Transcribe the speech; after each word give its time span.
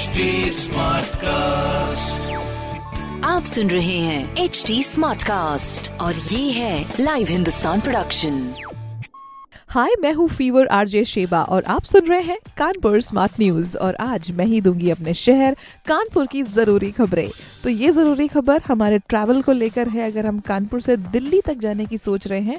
HD 0.00 0.66
cast 1.16 2.30
आप 3.24 3.44
सुन 3.44 3.70
रहे 3.70 3.98
हैं 3.98 4.36
एच 4.36 4.64
डी 4.66 4.82
स्मार्ट 4.82 5.22
कास्ट 5.22 5.90
और 5.92 6.14
ये 6.14 6.50
है 6.50 6.92
लाइव 7.00 7.26
हिंदुस्तान 7.30 7.80
प्रोडक्शन 7.80 8.54
हाय 9.68 9.90
मैं 10.00 10.12
हूँ 10.12 10.28
फीवर 10.28 10.66
आरजे 10.66 11.04
शेबा 11.04 11.42
और 11.42 11.64
आप 11.64 11.84
सुन 11.84 12.06
रहे 12.06 12.20
हैं 12.20 12.38
कानपुर 12.56 13.00
स्मार्ट 13.00 13.32
न्यूज़ 13.40 13.76
और 13.78 13.94
आज 13.94 14.30
मैं 14.30 14.44
ही 14.44 14.60
दूँगी 14.60 14.90
अपने 14.90 15.14
शहर 15.14 15.56
कानपुर 15.86 16.26
की 16.26 16.42
ज़रूरी 16.42 16.90
खबरें। 16.90 17.30
तो 17.64 17.68
ये 17.68 17.90
ज़रूरी 17.90 18.28
खबर 18.28 18.62
हमारे 18.66 18.98
ट्रैवल 18.98 19.42
को 19.42 19.52
लेकर 19.52 19.88
है। 19.88 20.10
अगर 20.10 20.26
हम 20.26 20.40
कानपुर 20.40 20.80
से 20.80 20.96
दिल्ली 20.96 21.40
तक 21.40 21.54
जाने 21.54 21.86
की 21.86 21.98
सोच 21.98 22.26
रहे 22.26 22.40
हैं 22.40 22.58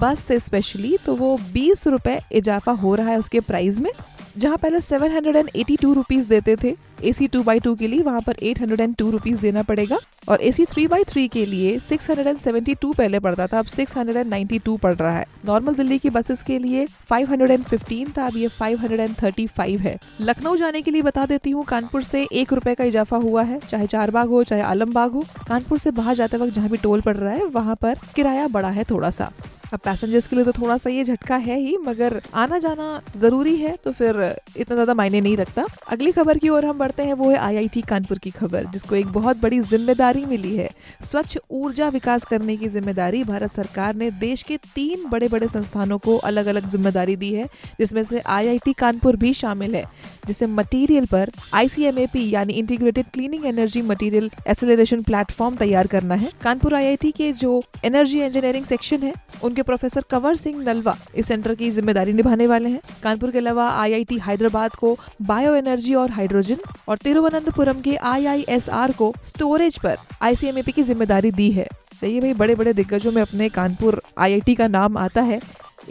बस 0.00 0.24
से 0.24 0.38
स्पेशली 0.38 0.96
तो 1.06 1.14
वो 1.14 1.36
बीस 1.52 1.86
रुपए 1.86 2.20
इजाफा 2.32 2.72
हो 2.72 2.94
रहा 2.94 3.08
है 3.08 3.18
उसके 3.18 3.40
प्राइस 3.40 3.78
में। 3.78 3.90
जहाँ 4.36 4.56
पहले 4.56 4.80
seven 4.80 5.10
hundred 5.10 5.36
and 5.36 5.48
eighty 5.56 5.76
two 5.76 5.92
rupees 5.92 6.28
देते 6.28 6.56
थे 6.56 6.74
A 7.04 7.12
C 7.12 7.26
two 7.28 7.42
by 7.42 7.60
two 7.60 7.74
के 7.74 7.86
लिए 7.86 8.02
वहाँ 8.02 8.20
पर 8.20 8.36
eight 8.42 8.60
hundred 8.60 8.80
and 8.80 8.94
two 8.96 9.10
rupees 9.10 9.40
देना 9.40 9.62
पड़ेगा 9.62 9.98
और 10.28 10.40
A 10.40 10.52
C 10.52 10.64
three 10.64 10.86
by 10.86 11.04
three 11.04 11.26
के 11.28 11.44
लिए 11.46 11.78
six 11.78 12.08
hundred 12.10 12.26
and 12.26 12.38
seventy 12.38 12.74
two 12.74 12.92
पहले 12.92 13.18
पड़ता 13.18 13.46
था, 13.46 13.58
अब 13.58 13.66
six 13.66 13.96
hundred 13.96 14.16
and 14.16 14.26
ninety 14.26 14.58
two 14.58 14.76
पड़ 14.76 14.94
रहा 14.94 15.16
है। 15.18 15.24
नॉर्मल 15.46 15.74
दिल्ली 15.74 15.98
की 15.98 16.10
बसेस 16.10 16.42
के 16.42 16.58
लिए 16.58 16.86
फाइव 17.08 17.30
हंड्रेड 17.30 17.50
एंड 17.50 17.64
फिफ्टीन 17.64 18.12
था, 18.18 18.26
अब 18.26 18.36
ये 18.36 18.48
five 18.48 18.78
hundred 18.78 19.00
and 19.00 19.14
thirty 19.22 19.46
five 19.48 19.80
है। 19.80 19.98
लखनऊ 20.20 20.56
जाने 20.56 20.82
के 20.82 20.90
लिए 20.90 21.02
बता 21.02 21.26
देती 21.26 21.50
हूँ, 21.50 21.64
कानपुर 21.64 22.02
से 22.02 22.22
एक 22.24 22.52
रुपए 22.52 22.74
का 22.74 22.84
इजाफा 22.84 23.16
हुआ 23.18 23.42
है, 23.42 23.58
चाहे 23.60 23.86
चार 23.86 24.10
बाग 24.10 24.28
हो, 24.28 24.42
चाहे 24.44 24.62
आलमबाग 24.62 25.12
हो। 25.12 25.24
कानपुर 25.48 25.78
से 25.78 25.90
बाहर 25.92 26.14
जाते 26.14 26.36
वक्त 26.36 26.54
जहाँ 26.54 26.68
भी 26.68 26.76
टोल 26.76 27.00
पड़ 27.00 27.16
रहा 27.16 27.32
है, 27.32 27.44
वहाँ 27.46 27.74
पर 27.74 27.98
किराया 28.16 28.46
बढ़ा 28.48 28.70
है 28.70 28.84
थोड़ा 28.84 29.10
सा। 29.10 29.32
अब 29.72 29.80
पैसेंजर्स 29.84 30.26
के 30.26 30.36
लिए 30.36 30.44
तो 30.44 30.52
थोड़ा 30.52 30.76
सा 30.78 30.90
ये 30.90 31.04
झटका 31.04 31.36
है 31.36 31.58
ही, 31.58 31.76
मगर 31.78 32.20
आना 32.34 32.58
जाना 32.58 33.00
ज़रूरी 33.16 33.54
है 33.56 33.76
तो 33.84 33.92
फिर 33.92 34.16
इतना 34.56 34.74
ज़्यादा 34.74 34.94
मायने 34.94 35.20
नहीं 35.20 35.36
रखता। 35.36 35.64
अगली 35.88 36.10
खबर 36.12 36.38
की 36.38 36.48
ओर 36.48 36.64
हम 36.64 36.78
बढ़ते 36.78 37.02
हैं, 37.02 37.14
वो 37.14 37.30
है 37.30 37.36
आईआईटी 37.36 37.82
कानपुर 37.82 38.18
की 38.18 38.30
खबर, 38.32 38.64
जिसको 38.72 38.94
एक 38.96 39.06
बहुत 39.12 39.40
बड़ी 39.42 39.60
ज़िम्मेदारी 39.62 40.24
मिली 40.26 40.54
है। 40.56 40.68
स्वच्छ 41.10 41.38
ऊर्जा 41.50 41.88
विकास 41.90 42.24
करने 42.24 42.56
की 42.56 42.68
ज़िम्मेदारी 42.68 43.22
भारत 43.24 43.52
सरकार 43.52 43.94
ने 43.94 44.10
देश 44.12 44.42
के 44.42 44.56
तीन 44.66 45.08
बड़े 45.10 45.28
बड़े 45.28 45.48
संस्थानों 45.48 45.98
को 45.98 46.16
अलग 46.22 46.46
अलग 46.46 46.70
ज़िम्मेदारी 46.70 47.16
दी 47.16 47.32
है, 47.34 47.48
जिसमें 47.78 48.02
से 48.02 48.20
आईआईटी 48.20 48.72
कानपुर 48.74 49.16
भी 49.16 49.32
शामिल 49.34 49.74
है, 49.74 49.84
जिसे 50.26 50.46
मटीरियल 50.48 51.06
पर 51.06 51.30
आईसीएमएपी 51.54 52.28
यानी 52.30 52.52
integrated 52.54 53.06
cleaning 53.14 53.46
energy 53.46 53.82
material 53.84 54.30
acceleration 54.48 55.02
platform 55.02 55.56
तैयार 55.56 55.86
करना 55.86 56.14
है। 56.16 56.30
कानपुर 56.42 56.74
आईआईटी 56.74 57.10
के 57.12 57.32
जो 57.34 57.62
एनर्जी 57.84 58.22
इंजीनियरिंग 58.22 58.64
सेक्शन 58.66 59.02
है, 59.02 59.14
उनके 59.42 59.61
प्रोफेसर 59.62 60.04
कंवर 60.10 60.34
सिंह 60.36 60.62
नलवा 60.62 60.96
इस 61.14 61.26
सेंटर 61.26 61.54
की 61.54 61.70
ज़िम्मेदारी 61.70 62.12
निभाने 62.12 62.46
वाले 62.46 62.68
हैं। 62.68 62.80
कानपुर 63.02 63.30
के 63.30 63.38
अलावा 63.38 63.68
आईआईटी 63.72 64.18
हैदराबाद 64.18 64.74
को 64.74 64.96
बायो 65.22 65.54
एनर्जी 65.54 65.94
और 65.94 66.10
हाइड्रोजन 66.10 66.58
और 66.88 66.98
तिरुवनंतपुरम 66.98 67.80
के 67.80 67.96
आईआईएसआर 67.96 68.92
को 68.92 69.12
स्टोरेज 69.24 69.78
पर 69.78 69.96
आईसीएमएपी 70.22 70.72
की 70.72 70.82
ज़िम्मेदारी 70.82 71.30
दी 71.32 71.50
है। 71.50 71.66
तो 72.00 72.06
ये 72.06 72.20
भाई 72.20 72.32
बड़े 72.34 72.54
बड़े 72.54 72.72
दिग्गजों 72.72 73.12
में 73.12 73.20
अपने 73.22 73.48
कानपुर 73.50 74.00
आईआईटी 74.18 74.54
का 74.54 74.66
नाम 74.68 74.96
आता 74.98 75.22
है। 75.22 75.40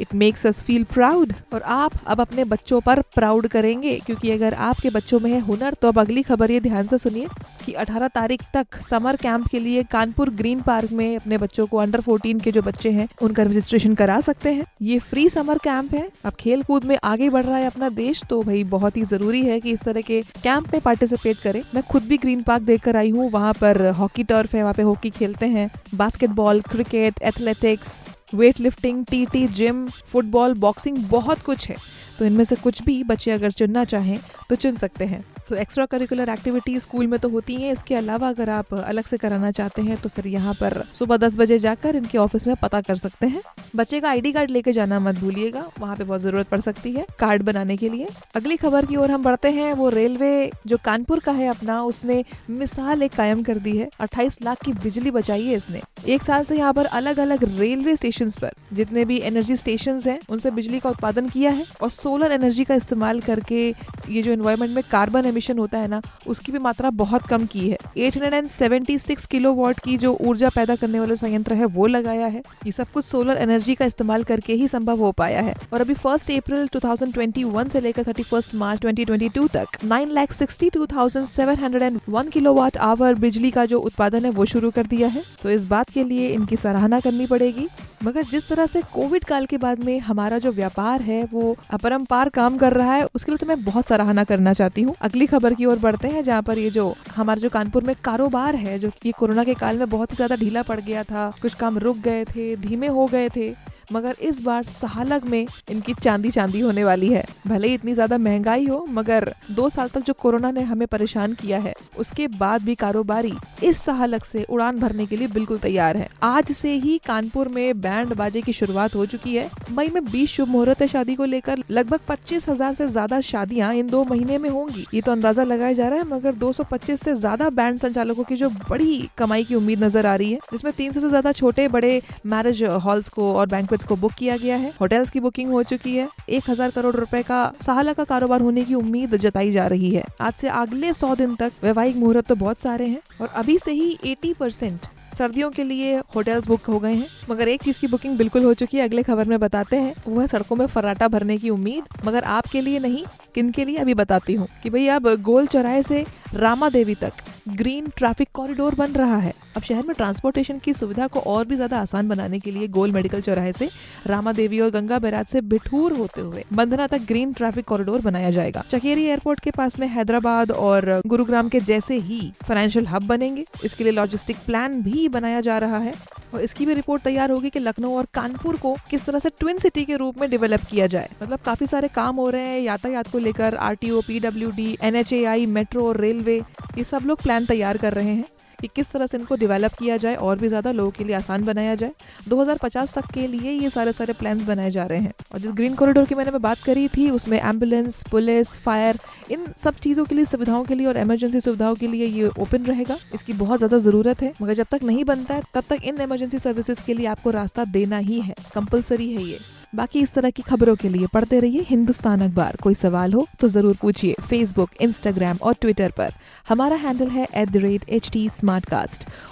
It 0.02 0.14
makes 0.16 0.46
us 0.48 0.62
feel 0.64 0.84
proud 0.94 1.34
और 1.54 1.62
आप 1.62 1.94
अब 2.08 2.22
अपने 2.22 2.44
बच्चों 2.46 2.80
पर 2.82 3.02
प्राउड 3.16 3.48
करेंगे, 3.48 3.96
क्योंकि 4.06 4.32
अगर 4.32 4.54
आपके 4.54 4.90
बच्चों 4.90 5.20
में 5.20 5.32
है 5.32 5.40
हुनर 5.42 5.74
तो 5.74 5.88
अब 5.88 6.00
अगली 6.00 6.22
खबर 6.24 6.52
ये 6.52 6.60
ध्यान 6.62 6.88
से 6.88 6.98
सुनिए 6.98 7.28
कि 7.66 7.72
18 7.74 8.08
तारीख 8.10 8.42
तक 8.54 8.78
समर 8.82 9.16
कैंप 9.16 9.48
के 9.48 9.60
लिए 9.60 9.84
कानपुर 9.92 10.30
ग्रीन 10.32 10.62
पार्क 10.62 10.92
में 10.92 11.16
अपने 11.16 11.38
बच्चों 11.38 11.66
को 11.68 11.78
अंडर 11.78 12.02
14 12.02 12.42
के 12.44 12.52
जो 12.52 12.62
बच्चे 12.62 12.92
हैं, 12.92 13.08
उनका 13.22 13.44
रजिस्ट्रेशन 13.44 13.96
करा 13.96 14.20
सकते 14.22 14.54
हैं। 14.54 14.66
ये 14.82 14.98
फ्री 15.02 15.28
समर 15.30 15.58
कैंप 15.58 15.94
है। 15.94 16.08
अब 16.26 16.34
खेल 16.40 16.64
कूद 16.64 16.86
में 16.86 16.98
आगे 17.04 17.30
बढ़ 17.30 17.46
रहा 17.46 17.58
है 17.58 17.66
अपना 17.66 17.90
देश 17.92 18.24
तो 18.30 18.42
भाई 18.44 18.64
बहुत 18.66 18.98
ही 18.98 19.04
ज़रूरी 19.06 19.42
है 19.44 19.60
कि 19.60 19.72
इस 19.72 19.84
तरह 19.84 20.02
के 20.02 20.22
कैंप 20.44 20.74
में 20.74 20.82
पार्टिसिपेट 20.82 21.38
करें। 21.38 21.62
मैं 21.76 21.84
खुद 21.84 22.04
भी 22.04 22.18
ग्रीन 22.18 22.42
पार्क 22.44 22.64
देख 22.64 22.84
कर 22.84 22.98
आई 22.98 23.10
हूँ। 23.10 23.30
वहाँ 23.32 23.54
पर 23.54 23.88
हॉकी 23.92 24.24
टर्फ 24.24 24.56
है, 24.56 24.62
वहाँ 24.62 24.74
पे 24.74 24.82
हॉकी 24.84 25.10
खेलते 25.12 25.46
हैं। 25.48 25.70
Basketball 25.96 26.62
cricket 26.64 27.22
athletics 27.24 28.00
weight 28.34 28.60
lifting 28.60 29.06
T 29.06 29.26
T 29.26 29.48
gym 29.48 29.88
football 29.90 30.54
boxing 30.54 30.98
बहुत 31.10 31.42
कुछ 31.42 31.70
है। 31.70 31.76
तो 32.20 32.26
इनमें 32.26 32.44
से 32.46 32.56
कुछ 32.56 32.82
भी 32.84 33.04
बच्चे 33.04 33.32
अगर 33.32 33.52
चुनना 33.52 33.84
चाहें 33.86 34.20
तो 34.50 34.56
चुन 34.56 34.76
सकते 34.78 35.06
हैं। 35.06 35.24
So 35.50 35.56
extra 35.56 35.86
curricular 35.86 36.30
activity 36.30 36.80
school 36.80 37.08
में 37.08 37.20
तो 37.20 37.30
होती 37.30 37.56
हैं। 37.56 37.72
इसके 37.74 37.96
अलावा 37.96 38.30
अगर 38.30 38.50
आप 38.50 38.74
अलग 38.74 39.06
से 39.06 39.18
कराना 39.18 39.52
चाहते 39.52 39.82
हैं 39.82 39.98
तो 40.02 40.10
फिर 40.10 40.28
यहाँ 40.28 40.54
पर 40.54 40.82
सुबह 41.00 41.18
दस 41.18 41.36
बजे 41.38 41.58
जाकर 41.60 41.96
इनके 41.96 42.18
ऑफ़िस 42.18 42.48
में 42.48 42.56
पता 42.62 42.82
कर 42.82 42.96
सकते 42.96 43.28
हैं। 43.28 43.42
बच्चे 43.76 44.00
का 44.00 44.10
आईडी 44.10 44.32
कार्ड 44.32 44.50
लेके 44.52 44.74
जाना 44.74 45.00
मत 45.00 45.16
भूलिएगा। 45.16 45.66
वहाँ 45.80 45.96
पे 45.96 46.04
बहुत 46.04 46.22
ज़रूरत 46.22 46.48
पड़ 46.48 46.60
सकती 46.62 46.92
है 46.92 47.06
कार्ड 47.20 47.42
बनाने 47.42 47.78
के 47.78 47.90
लिए। 47.90 48.08
अगली 48.36 48.58
खबर 48.58 48.86
की 48.86 48.96
ओर 48.96 49.12
हम 49.12 49.24
बढ़ते 49.24 49.50
हैं। 49.52 49.72
वो 49.74 49.90
रेलवे 49.90 50.52
जो 50.68 50.78
कानपुर 50.86 51.20
का 51.20 51.32
है 51.32 51.48
अपना, 51.48 51.82
उसने 51.84 52.24
मिसाल 52.52 53.04
एक 53.04 53.14
कायम 53.14 53.44
कर 53.44 53.58
दी 53.58 53.78
है। 53.78 53.90
अट्ठाईस 54.00 54.38
लाख 54.44 54.64
की 54.66 54.74
बिजली 54.74 55.12
बचाई 55.12 55.46
है 55.46 55.56
इसने। 55.56 55.82
एक 56.08 56.24
साल 56.24 56.44
से 56.44 56.56
यहाँ 56.58 56.74
पर 56.74 56.86
अलग 56.88 57.20
अलग 57.20 57.44
रेलवे 57.58 57.96
स्टेशन 57.96 58.30
पर 58.42 58.52
जितने 58.74 59.04
भी 59.06 59.18
एनर्जी 59.22 59.56
स्टेशन 59.56 60.02
हैं, 60.06 60.20
उनसे 60.30 60.52
बिजली 60.52 60.80
का 60.80 60.90
उत्पादन 60.90 61.30
किया 61.30 61.52
है 61.52 61.66
और 61.82 61.90
सोलर 62.04 62.32
एनर्जी 62.32 62.64
का 62.64 62.76
इस्तेमाल 62.76 63.20
करके 63.20 63.74
ये 64.10 64.22
जो 64.22 64.32
इन्वायरमेंट 64.32 64.76
में 64.76 64.84
कार्बन 64.92 65.26
एमिशन 65.26 65.58
होता 65.58 65.78
है 65.78 65.88
ना, 65.88 66.02
उसकी 66.28 66.52
भी 66.52 66.60
मात्रा 66.60 66.90
बहुत 66.90 67.28
कम 67.28 67.46
की 67.46 67.70
है। 67.70 67.78
876 67.98 69.26
किलोवाट 69.26 69.80
की 69.80 69.98
जो 69.98 70.18
ऊर्जा 70.22 70.50
पैदा 70.50 70.76
करने 70.76 71.00
वाला 71.00 71.16
संयंत्र 71.16 71.54
है, 71.54 71.66
वो 71.66 71.88
लगाया 71.88 72.28
है। 72.28 72.42
ये 72.66 72.72
सब 72.72 72.92
कुछ 72.92 73.06
सोलर 73.06 73.38
एनर्जी 73.38 73.76
का 73.76 73.86
इस्तेमाल 73.86 74.24
करके 74.24 74.54
ही 74.54 74.68
संभव 74.68 75.00
हो 75.00 75.12
पाया 75.12 75.42
है। 75.42 75.54
और 75.74 75.82
अभी 75.82 75.94
फ़र्स्ट 75.94 76.32
अप्रैल 76.32 76.68
2021 76.68 77.70
से 77.70 77.82
लेकर 77.82 78.04
थर्टी 78.08 78.24
फ़र्स्ट 78.24 78.56
मार्च 78.56 78.82
2022 78.82 79.48
तक 79.48 79.68
nine 79.84 80.12
lakh 80.12 80.32
sixty 80.32 80.70
two 80.70 80.86
thousand 80.86 81.28
seven 81.28 81.56
hundred 81.56 81.84
and 81.84 82.00
one 82.10 82.30
kilowatt 82.54 82.78
hour 82.78 83.14
बिजली 83.16 83.52
का 83.52 83.66
जो 83.66 83.80
उत्पादन 83.80 84.26
है, 84.26 84.32
वो 84.32 84.46
शुरू 84.46 84.72
कर 84.72 84.86
दिया 84.86 85.08
है। 85.08 85.24
तो 85.44 85.50
इस 85.50 85.66
बात 85.66 85.90
के 85.90 86.04
लिए 86.04 86.28
इनकी 86.28 86.56
सराहना 86.56 87.00
करनी 87.00 87.26
पड़ेगी। 87.26 87.68
मगर 88.04 88.24
जिस 88.24 88.48
तरह 88.50 88.66
से 88.66 88.82
कोविड 88.94 89.24
काल 89.24 89.46
के 89.46 89.58
बाद 89.58 89.80
में 89.80 90.00
हमारा 90.00 90.38
जो 90.38 90.52
व्यापार 90.52 91.02
है, 91.02 91.24
वो 91.34 91.56
अपरम्पार 91.92 92.30
काम 92.30 92.58
कर 92.58 92.74
रहा 92.74 92.94
है, 92.94 93.06
उसके 93.16 93.32
लिए 93.32 93.38
तो 93.38 93.46
मैं 93.46 93.64
बहुत 93.64 93.88
सराहना 93.88 94.24
करना 94.24 94.52
चाहती 94.54 94.82
हूँ। 94.82 94.96
अगली 95.02 95.26
खबर 95.28 95.54
की 95.54 95.66
ओर 95.66 95.80
बढ़ते 95.80 96.08
हैं, 96.08 96.24
जहाँ 96.24 96.42
पर 96.42 96.58
ये 96.58 96.70
जो 96.70 96.94
हमारे 97.16 97.42
जो 97.42 97.50
कानपुर 97.50 97.84
में 97.84 97.96
कारोबार 98.04 98.56
है, 98.56 98.78
जो 98.80 98.92
कि 99.02 99.12
कोरोना 99.12 99.44
के 99.44 99.54
काल 99.54 99.78
में 99.78 99.90
बहुत 99.90 100.12
ही 100.12 100.16
ज़्यादा 100.16 100.36
ढीला 100.36 100.62
पड़ 100.62 100.80
गया 100.80 101.04
था। 101.04 101.30
कुछ 101.42 101.54
काम 101.54 101.78
रुक 101.78 101.98
गए 101.98 102.24
थे, 102.26 102.56
धीमे 102.56 102.88
हो 102.88 103.06
गए 103.06 103.30
थे। 103.30 103.50
मगर 103.92 104.16
इस 104.22 104.42
बार 104.42 104.64
सहालग 104.66 105.26
में 105.26 105.46
इनकी 105.72 105.94
चांदी 105.94 106.30
चांदी 106.32 106.60
होने 106.60 106.84
वाली 106.84 107.08
है। 107.10 107.24
भले 107.48 107.68
ही 107.68 107.74
इतनी 107.74 107.94
ज़्यादा 107.94 108.18
महँगाई 108.20 108.66
हो, 108.66 108.86
मगर 108.90 109.34
दो 109.52 109.70
साल 109.70 109.90
तक 109.90 110.02
जो 110.02 110.14
कोरोना 110.14 110.52
ने 110.52 110.62
हमें 110.64 110.88
परेशान 110.88 111.34
किया 111.34 111.60
है, 111.60 111.74
उसके 111.98 112.28
बाद 112.30 112.64
भी 112.64 112.76
कारोबारी 112.76 113.34
इस 113.64 113.82
सहालग 113.82 114.24
से 114.24 114.44
उड़ान 114.46 114.80
भरने 114.80 115.06
के 115.06 115.18
लिए 115.18 115.28
बिल्कुल 115.30 115.58
तैयार 115.60 115.98
है। 115.98 116.08
आज 116.24 116.52
से 116.54 116.74
ही 116.76 116.98
कानपुर 117.06 117.48
में 117.48 117.82
बैंड 117.82 118.14
बाजे 118.16 118.42
की 118.42 118.54
शुरुआत 118.54 118.96
हो 118.96 119.06
चुकी 119.06 119.36
है। 119.36 119.50
मई 119.72 119.90
में 119.94 120.04
बीस 120.06 120.30
शुभ 120.32 120.48
मुहूर्त 120.50 120.82
है 120.82 120.88
शादी 120.88 121.16
को 121.16 121.26
लेकर 121.26 121.60
लगभग 121.72 122.00
पच्चीस 122.08 122.48
हज़ार 122.50 122.74
से 122.74 122.88
ज़्यादा 122.88 123.20
शादियाँ 123.24 123.74
इन 123.74 123.88
दो 123.88 124.04
महीने 124.06 124.38
में 124.38 124.50
होंगी। 124.50 124.86
ये 124.94 125.02
तो 125.02 125.12
अंदाज़ा 125.12 125.44
लगाया 125.44 125.74
जा 125.74 125.88
रहा 125.88 126.00
है, 126.00 126.08
मगर 126.08 126.34
225 126.36 127.04
से 127.04 127.16
ज़्यादा 127.16 127.50
बैंड 127.52 127.78
संचालकों 127.80 128.24
की 128.24 128.36
जो 128.36 128.50
बड़ी 128.70 129.10
कमाई 129.18 129.44
की 129.44 129.56
उम्मीद 129.56 129.84
नज़र 129.84 130.06
आ 130.06 130.16
रही 130.16 130.32
है, 130.32 130.40
जिसमें 130.52 130.74
तीन 130.74 130.92
से 130.92 131.00
ज़्यादा 131.02 131.32
छोटे 131.34 131.68
बड़े 131.70 132.02
मैरिज 132.26 132.64
हॉल्स 132.84 133.10
को 133.10 133.34
और 133.34 133.48
बैंक 133.82 133.90
को 133.90 133.96
बुक 133.98 134.14
किया 134.14 134.38
गया 134.38 134.56
है। 134.56 134.72
होटल्स 134.82 135.10
की 135.10 135.20
बुकिंग 135.20 135.52
हो 135.52 135.64
चुकी 135.64 135.96
है। 135.96 136.08
एक 136.30 136.50
हज़ार 136.50 136.72
करोड़ 136.72 136.96
रुपए 136.96 137.22
का 137.24 137.42
सहाला 137.66 137.94
का 137.94 138.04
कारोबार 138.04 138.42
होने 138.42 138.64
की 138.66 138.76
उम्मीद 138.76 139.16
जताई 139.18 139.52
जा 139.52 139.68
रही 139.68 139.90
है। 139.92 140.04
आज 140.22 140.34
से 140.34 140.48
अगले 140.50 140.94
सौ 140.94 141.16
दिन 141.16 141.36
तक 141.36 141.52
वैवाहिक 141.64 141.96
मुहूर्त 141.96 142.28
तो 142.28 142.36
बहुत 142.36 142.62
सारे 142.62 142.86
हैं 142.86 143.02
और 143.22 143.28
अभी 143.36 143.58
से 143.60 143.72
ही 143.72 143.98
एटी 144.06 144.34
परसेंट 144.34 144.88
सर्दियों 145.18 145.50
के 145.52 145.64
लिए 145.64 145.98
होटल्स 146.16 146.48
बुक 146.48 146.66
हो 146.66 146.80
गए 146.80 146.94
हैं। 146.94 147.08
मगर 147.30 147.48
एक 147.48 147.64
चीज़ 147.64 147.80
की 147.80 147.88
बुकिंग 147.88 148.18
बिल्कुल 148.18 148.44
हो 148.44 148.54
चुकी 148.54 148.78
है, 148.78 148.84
अगले 148.84 149.04
खबर 149.04 149.26
में 149.26 149.40
बताते 149.40 149.78
हैं। 149.78 149.94
वो 150.08 150.20
है 150.22 150.28
सड़कों 150.28 150.56
में 150.56 150.66
फर्राटा 150.68 151.08
भरने 151.08 151.38
की 151.38 151.50
उम्मीद। 151.50 152.06
मगर 152.06 152.24
आपके 152.36 152.62
लिए 152.62 152.80
नहीं, 152.80 153.04
किन 153.36 153.52
के 153.52 153.66
लिए, 153.66 153.78
अभी 153.78 153.94
बताती 153.94 154.34
हूँ 154.34 154.48
कि 154.64 154.70
भाई 154.70 154.88
अब 154.90 155.14
गोल 155.22 155.48
चौराहे 155.48 155.84
से 155.84 156.06
रामा 156.36 156.70
देवी 156.70 156.96
तक 156.96 157.14
ग्रीन 157.50 157.88
ट्रैफ़िक 157.98 158.28
कॉरिडोर 158.34 158.76
बन 158.76 158.92
रहा 158.94 159.16
है। 159.18 159.34
अब 159.58 159.62
शहर 159.62 159.84
में 159.84 159.96
ट्रांसपोर्टेशन 159.96 160.60
की 160.60 160.74
सुविधा 160.74 161.08
को 161.08 161.20
और 161.22 161.46
भी 161.46 161.56
ज़्यादा 161.56 161.80
आसान 161.80 162.08
बनाने 162.08 162.40
के 162.40 162.52
लिए 162.52 162.68
गोल 162.70 162.92
मेडिकल 162.92 163.22
चौराहे 163.22 163.54
से 163.54 163.70
रामा 164.08 164.32
देवी 164.32 164.60
और 164.60 164.70
गंगा 164.72 165.00
बैराज 165.00 165.26
से 165.26 165.42
बिठूर 165.44 165.94
होते 165.94 166.22
हुए 166.22 166.44
बंधना 166.54 166.88
तक 166.88 167.06
ग्रीन 167.08 167.34
ट्रैफ़िक 167.34 167.66
कॉरिडोर 167.66 168.02
बनाया 168.02 168.30
जाएगा। 168.32 168.64
चकेरी 168.72 169.06
एयरपोर्ट 169.06 169.40
के 169.40 169.52
पास 169.52 169.80
में 169.80 169.88
हैदराबाद 169.88 170.52
और 170.52 171.02
गुरुग्राम 171.08 171.50
के 171.50 171.60
जैसे 171.62 171.98
ही 172.00 172.22
फाइनेंशियल 172.48 172.88
हब 172.88 173.08
बनेंगे। 173.08 173.46
इसके 173.66 173.84
लिए 173.84 173.94
लॉजिस्टिक 173.94 174.38
प्लान 174.46 174.82
भी 174.84 175.08
बनाया 175.10 175.42
जा 175.42 175.58
रहा 175.58 175.78
है। 175.78 175.94
और 176.34 176.42
इसकी 176.42 176.66
भी 176.66 176.74
रिपोर्ट 176.74 177.02
तैयार 177.04 177.32
होगी 177.32 177.50
कि 177.50 177.60
लखनऊ 177.60 177.96
और 177.98 178.08
कानपुर 178.14 178.56
को 178.58 178.76
किस 178.90 179.06
तरह 179.06 179.20
से 179.20 179.30
ट्विन 179.40 179.58
सिटी 179.60 179.84
के 179.86 179.96
रूप 179.98 180.20
में 180.22 180.30
डेवलप 180.30 180.62
किया 180.70 180.86
जाए। 180.88 181.10
मतलब 181.22 181.40
काफ़ी 181.46 181.68
सारे 181.68 181.88
काम 181.96 182.16
हो 182.16 182.30
रहे 182.30 182.48
हैं 182.48 182.60
यातायात 182.60 183.08
को 183.08 183.20
लेकर 183.20 183.56
R 183.58 183.76
T 183.76 183.90
O 183.92 184.02
P 184.02 184.20
W 184.20 184.52
D 184.52 184.78
N 184.82 184.96
H 184.96 185.12
A 185.14 185.24
I 185.26 185.46
metro 185.48 185.92
railway 185.92 186.42
ये 186.78 186.84
सब 186.84 187.04
लोग 187.06 187.22
प्लान 187.24 187.46
तैयार 187.46 187.78
कर 187.78 187.94
रहे 187.94 188.10
हैं 188.10 188.26
कि 188.60 188.68
किस 188.68 188.92
तरह 188.92 189.08
से 189.08 189.18
इनको 189.18 189.36
डेवलप 189.36 189.74
किया 189.74 189.96
जाए 189.98 190.16
और 190.16 190.38
भी 190.40 190.48
ज़्यादा 190.48 190.72
लोगों 190.72 190.92
के 190.92 191.04
लिए 191.04 191.16
आसान 191.16 191.44
बनाया 191.46 191.76
जाए। 191.76 191.92
2050 192.30 192.94
तक 192.94 193.06
के 193.14 193.26
लिए 193.28 193.52
ये 193.52 193.70
सारे 193.70 193.92
सारे 193.92 194.14
प्लान 194.14 194.46
बनाए 194.46 194.72
जा 194.72 194.86
रहे 194.86 195.00
हैं। 195.00 195.14
और 195.34 195.40
जिस 195.40 195.52
ग्रीन 195.52 195.76
कॉरिडोर 195.76 196.06
की 196.06 196.16
मैंने 196.16 196.32
बात 196.40 196.58
करी 196.58 196.88
थी, 196.88 197.10
उसमें 197.10 197.40
एंबुलेंस 197.40 198.02
पुलिस 198.12 198.54
फायर 198.56 199.00
इन 199.32 199.46
सब 199.64 199.76
चीज़ों 199.76 200.06
के 200.06 200.16
लिए, 200.16 200.26
सुविधाओं 200.26 200.64
के 200.64 200.76
लिए 200.76 200.88
और 200.88 200.98
इमरजेंसी 200.98 201.42
सुविधाओं 201.42 201.76
के 201.76 201.88
लिए 201.88 202.06
ये 202.06 202.28
ओपन 202.40 202.66
रहेगा। 202.66 202.98
इसकी 203.14 203.34
बहुत 203.34 203.60
ज़्यादा 203.60 203.78
ज़रूरत 203.80 204.22
है। 204.22 204.34
मगर 204.42 204.54
जब 204.54 204.68
तक 204.72 204.84
नहीं 204.84 205.06
बनता 205.06 205.34
है, 205.34 205.42
तब 205.54 205.64
तक 205.70 205.84
इन 205.84 206.02
इमरजेंसी 206.02 206.40
सर्विसेज़ 206.40 206.86
के 206.86 206.94
लिए 206.94 207.08
आपको 207.08 207.30
रास्ता 207.32 207.66
देना 207.72 207.98
ही 207.98 208.22
है। 208.22 208.36
कंपलसरी 208.56 209.14
है 209.14 209.24
ये। 209.24 209.40
बाकी 209.76 210.00
इस 210.00 210.14
तरह 210.14 210.30
की 210.30 210.42
खबरों 210.42 210.76
के 210.76 210.90
लिए 210.90 211.08
पढ़ते 211.14 211.40
रहिए 211.40 211.66
हिंदुस्तान 211.70 212.22
अखबार। 212.22 212.56
कोई 212.64 212.74
सवाल 212.76 213.14
हो 213.14 213.28
तो 213.40 213.48
ज़रूर 213.50 213.76
पूछिए 213.82 214.16
फेसबुक 214.30 214.70
इंस्टाग्राम 214.82 215.38
और 215.42 215.54
ट्विटर 215.62 215.92
पर। 215.98 216.14
हमारा 216.50 216.76
हैंडल 216.76 217.08
है 217.10 217.28
at 217.36 217.50
the 217.50 217.58
rate 217.58 217.90
H 217.90 218.10
T 218.14 218.30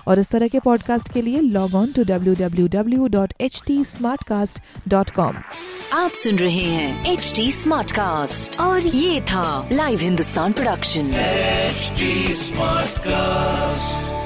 और 0.08 0.20
इस 0.20 0.30
तरह 0.30 0.48
के 0.48 0.60
पॉडकास्ट 0.60 1.12
के 1.14 1.22
लिए 1.22 1.40
log 1.42 1.76
on 1.76 1.92
to 1.92 2.04
W 2.04 2.36
W 2.36 2.68
W 2.78 3.08
dot 3.08 3.34
H 3.42 3.62
T 3.68 3.84
dot 4.88 5.10
com 5.10 5.36
आप 5.94 6.12
सुन 6.14 6.36
रहे 6.36 6.64
हैं 6.64 7.14
एच 7.14 7.34
टी 7.36 7.52
और 8.60 8.88
ये 8.88 9.22
था 9.32 9.68
live 9.72 10.00
Hindustan 10.00 10.54
production 10.54 11.12
HD 11.70 12.08
Smartcast. 12.36 14.19